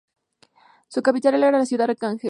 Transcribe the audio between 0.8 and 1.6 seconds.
Su capital era